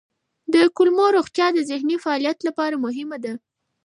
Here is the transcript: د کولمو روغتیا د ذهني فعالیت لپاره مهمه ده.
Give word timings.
د 0.53 0.55
کولمو 0.75 1.05
روغتیا 1.17 1.47
د 1.53 1.59
ذهني 1.69 1.95
فعالیت 2.03 2.39
لپاره 2.47 2.81
مهمه 2.85 3.17
ده. 3.23 3.33